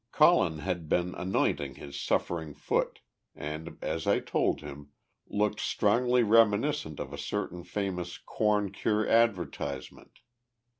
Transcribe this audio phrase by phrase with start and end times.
[0.11, 3.01] Colin had been anointing his suffering foot,
[3.35, 4.89] and, as I told him,
[5.27, 10.21] looked strongly reminiscent of a certain famous corn cure advertisement.